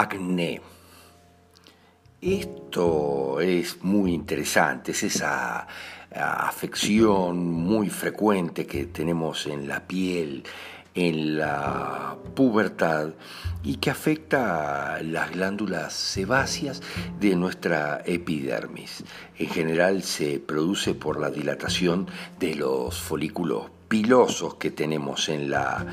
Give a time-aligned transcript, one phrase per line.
[0.00, 0.60] acné.
[2.20, 5.66] Esto es muy interesante, es esa
[6.10, 10.42] afección muy frecuente que tenemos en la piel,
[10.94, 13.10] en la pubertad
[13.62, 16.82] y que afecta las glándulas sebáceas
[17.20, 19.04] de nuestra epidermis.
[19.38, 22.08] En general se produce por la dilatación
[22.40, 25.86] de los folículos pilosos que tenemos en la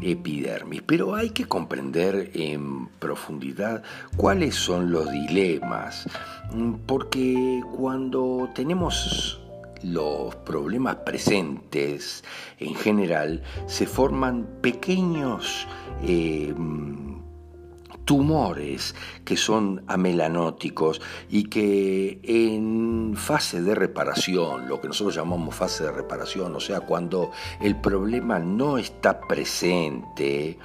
[0.00, 3.82] epidermis, pero hay que comprender en profundidad
[4.16, 6.06] cuáles son los dilemas,
[6.86, 9.40] porque cuando tenemos
[9.82, 12.22] los problemas presentes
[12.58, 15.66] en general se forman pequeños
[16.02, 16.54] eh,
[18.10, 25.84] tumores que son amelanóticos y que en fase de reparación, lo que nosotros llamamos fase
[25.84, 30.58] de reparación, o sea, cuando el problema no está presente,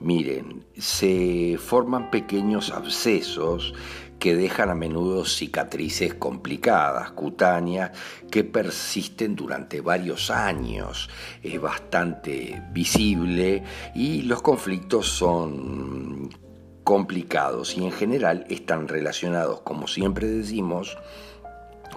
[0.00, 3.74] miren, se forman pequeños abscesos
[4.18, 7.90] que dejan a menudo cicatrices complicadas, cutáneas,
[8.30, 11.10] que persisten durante varios años.
[11.42, 13.62] Es bastante visible
[13.94, 16.47] y los conflictos son
[16.88, 20.96] complicados y en general están relacionados, como siempre decimos,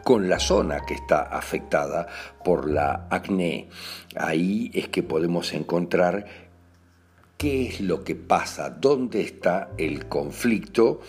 [0.03, 2.07] con la zona que está afectada
[2.43, 3.69] por la acné.
[4.17, 6.25] Ahí es que podemos encontrar
[7.37, 10.99] qué es lo que pasa, dónde está el conflicto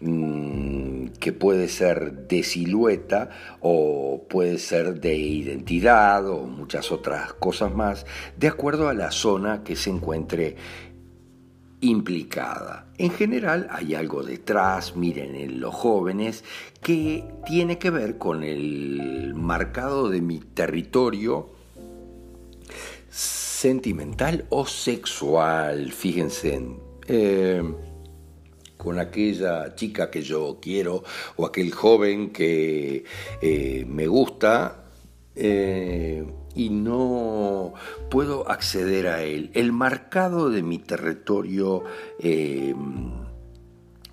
[0.00, 3.28] mm, que puede ser de silueta
[3.60, 8.06] o puede ser de identidad o muchas otras cosas más,
[8.38, 10.56] de acuerdo a la zona que se encuentre
[11.80, 12.86] implicada.
[12.98, 16.44] En general hay algo detrás, miren, en los jóvenes,
[16.82, 21.50] que tiene que ver con el marcado de mi territorio
[23.10, 26.60] sentimental o sexual, fíjense,
[27.08, 27.62] eh,
[28.76, 31.02] con aquella chica que yo quiero
[31.36, 33.04] o aquel joven que
[33.40, 34.84] eh, me gusta.
[35.34, 36.24] Eh,
[36.56, 37.74] y no
[38.10, 39.50] puedo acceder a él.
[39.54, 41.84] El marcado de mi territorio
[42.18, 42.74] eh,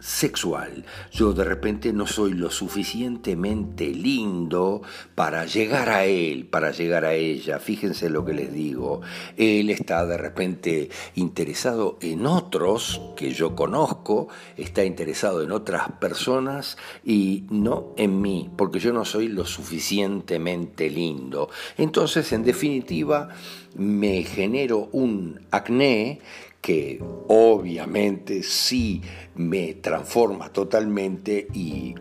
[0.04, 0.84] sexual.
[1.14, 4.82] Yo de repente no soy lo suficientemente lindo
[5.16, 7.58] para llegar a él, para llegar a ella.
[7.60, 9.02] Fíjense lo que les digo.
[9.38, 14.28] Él está de repente interesado en otros que yo conozco,
[14.58, 20.90] está interesado en otras personas y no en mí, porque yo no soy lo suficientemente
[20.90, 21.50] lindo.
[21.78, 23.30] Entonces, en definitiva,
[23.76, 26.20] me genero un acné
[26.64, 29.02] que obviamente sí
[29.36, 31.94] me transforma totalmente y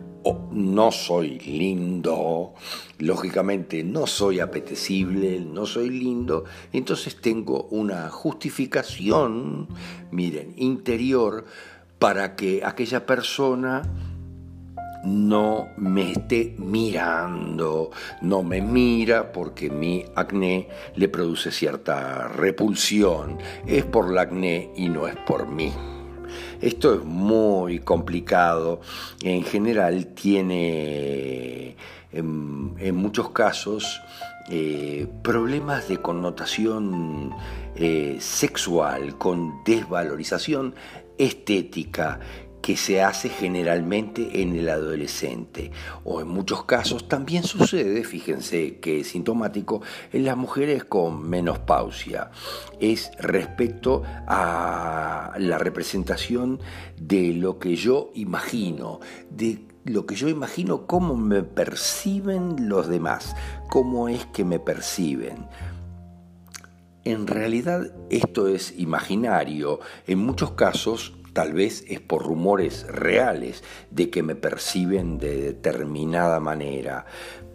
[0.52, 2.54] no soy lindo,
[2.98, 9.66] lógicamente no soy apetecible, no soy lindo, entonces tengo una justificación,
[10.12, 11.44] miren, interior
[11.98, 13.82] para que aquella persona
[15.04, 17.90] no me esté mirando,
[18.20, 23.38] no me mira porque mi acné le produce cierta repulsión.
[23.66, 25.72] Es por el acné y no es por mí.
[26.60, 28.80] Esto es muy complicado.
[29.22, 31.76] En general tiene
[32.12, 34.00] en, muchos casos
[34.48, 37.34] eh, problemas de connotación
[37.74, 40.74] eh, sexual, con desvalorización
[41.18, 42.20] estética
[42.62, 45.72] que se hace generalmente en el adolescente
[46.04, 52.30] o en muchos casos también sucede, fíjense que es sintomático, en las mujeres con menopausia.
[52.80, 56.60] Es respecto a la representación
[56.96, 63.34] de lo que yo imagino, de lo que yo imagino cómo me perciben los demás,
[63.68, 65.48] cómo es que me perciben.
[67.04, 74.10] En realidad esto es imaginario, en muchos casos Tal vez es por rumores reales de
[74.10, 77.06] que me perciben de determinada manera,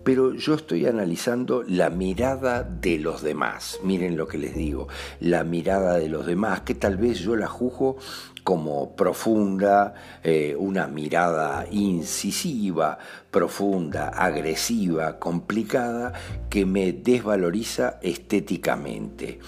[0.04, 3.80] pero yo estoy analizando la mirada de los demás.
[3.84, 4.88] Miren lo que les digo,
[5.20, 7.98] la mirada de los demás, que tal vez yo la juzgo
[8.44, 9.94] como profunda,
[10.24, 12.98] eh, una mirada incisiva,
[13.30, 16.14] profunda, agresiva, complicada,
[16.50, 19.40] que me desvaloriza estéticamente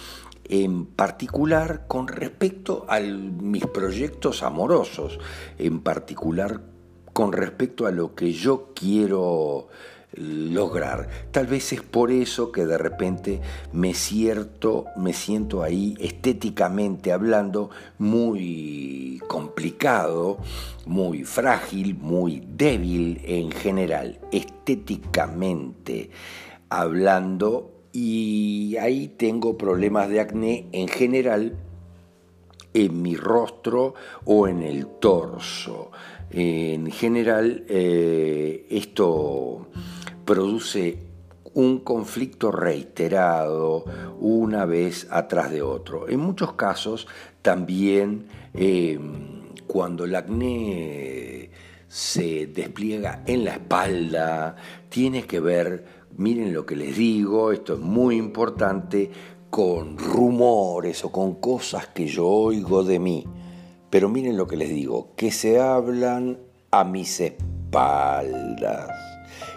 [0.49, 5.19] en particular con respecto a mis proyectos amorosos,
[5.57, 6.61] en particular
[7.13, 9.67] con respecto a lo que yo quiero
[10.13, 11.07] lograr.
[11.31, 13.41] Tal vez es por eso que de repente
[13.71, 17.69] me, cierto, me siento ahí estéticamente hablando
[17.99, 20.39] muy complicado,
[20.85, 26.09] muy frágil, muy débil en general, estéticamente
[26.69, 31.57] hablando y ahí tengo problemas de acné en general
[32.73, 33.93] en mi rostro
[34.25, 35.91] o en el torso.
[36.31, 39.67] En general, eh, esto
[40.25, 41.09] produce
[41.55, 43.83] un conflicto reiterado
[44.19, 46.07] una vez atrás de otro.
[46.07, 47.07] En muchos casos
[47.41, 51.49] también em, cuando el acné
[51.87, 54.55] se despliega en la espalda,
[54.89, 55.85] tiene que ver,
[56.17, 59.11] miren lo que les digo, esto es muy importante,
[59.49, 63.25] con rumores o con cosas que yo oigo de mí.
[63.89, 66.39] Pero miren lo que les digo, que se hablan
[66.71, 68.89] a mis espaldas.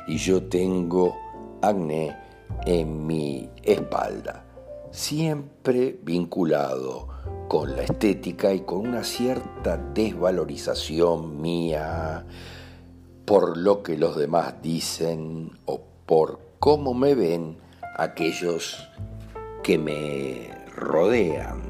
[0.08, 1.16] Y yo tengo
[1.60, 2.16] acné
[2.64, 4.44] en mi espalda,
[4.90, 7.08] siempre vinculado
[7.48, 12.24] con la estética y con una cierta desvalorización mía
[13.24, 17.56] por lo que los demás dicen o por cómo me ven
[17.96, 18.86] aquellos
[19.62, 21.62] que me rodean.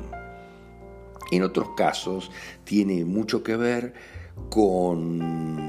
[1.31, 2.29] En otros casos
[2.65, 3.95] tiene mucho que ver
[4.51, 5.62] con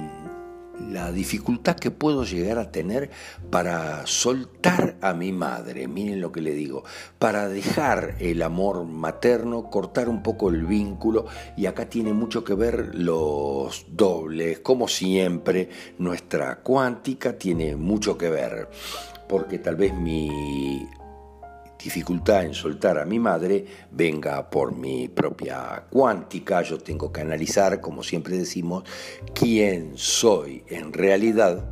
[0.91, 3.09] la dificultad que puedo llegar a tener
[3.49, 6.83] para soltar a mi madre, miren lo que le digo,
[7.19, 11.25] para dejar el amor materno, cortar un poco el vínculo
[11.57, 18.29] y acá tiene mucho que ver los dobles, como siempre, nuestra cuántica tiene mucho que
[18.29, 18.69] ver,
[19.27, 20.87] porque tal vez mi
[21.83, 26.61] dificultad en soltar a mi madre venga por mi propia cuántica.
[26.61, 28.83] Yo tengo que analizar, como siempre decimos,
[29.33, 31.65] quién soy en realidad,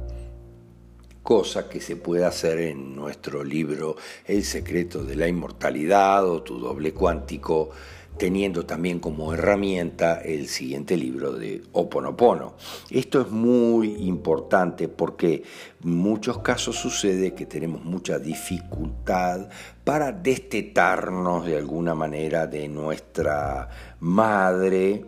[1.23, 6.59] cosa que se puede hacer en nuestro libro El secreto de la inmortalidad o tu
[6.59, 7.69] doble cuántico
[8.17, 12.55] teniendo también como herramienta el siguiente libro de Oponopono.
[12.89, 15.43] Esto es muy importante porque
[15.83, 19.49] en muchos casos sucede que tenemos mucha dificultad
[19.83, 23.69] para destetarnos de alguna manera de nuestra
[23.99, 25.05] madre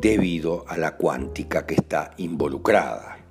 [0.00, 3.25] debido a la cuántica que está involucrada.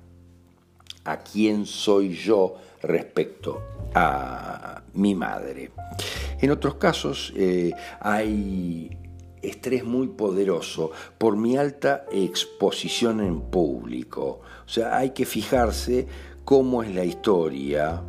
[1.06, 3.62] ¿A quién soy yo respecto
[3.94, 5.70] a mi madre?
[6.40, 8.90] En otros casos eh, hay
[9.40, 14.40] estrés muy poderoso por mi alta exposición en público.
[14.66, 16.08] O sea, hay que fijarse
[16.44, 18.02] cómo es la historia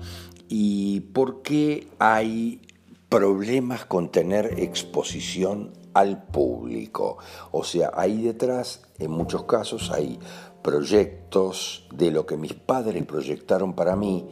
[0.49, 2.61] y por qué hay
[3.09, 7.17] problemas con tener exposición al público.
[7.51, 10.19] O sea, ahí detrás, en muchos casos, hay
[10.67, 14.27] proyectos de lo que mis padres proyectaron para mí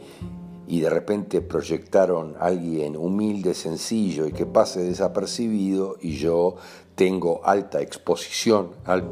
[0.68, 6.56] y de repente proyectaron a alguien humilde, sencillo y que pase desapercibido y yo
[6.94, 9.08] tengo alta exposición al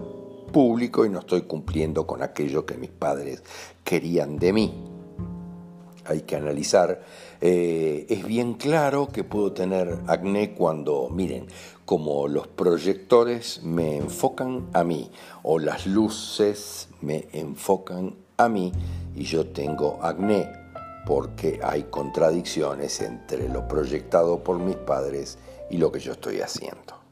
[0.53, 3.43] público y no estoy cumpliendo con aquello que mis padres
[3.85, 4.85] querían de mí.
[6.05, 7.00] Hay que analizar.
[7.41, 11.47] Eh, es bien claro que puedo tener acné cuando, miren,
[11.85, 15.11] como los proyectores me enfocan a mí
[15.43, 18.73] o las luces me enfocan a mí
[19.15, 20.49] y yo tengo acné
[21.07, 25.39] porque hay contradicciones entre lo proyectado por mis padres
[25.71, 27.04] y lo que yo estoy haciendo.